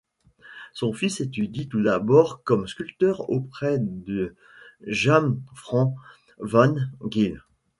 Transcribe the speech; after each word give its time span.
Son 0.73 0.93
fils 0.93 1.21
étudie 1.21 1.69
tout 1.69 1.83
d'abord 1.83 2.41
comme 2.43 2.67
sculpteur 2.67 3.29
auprès 3.29 3.77
de 3.77 4.33
Jan-Frans 4.87 5.95
Van 6.39 6.73
Geel. 7.07 7.43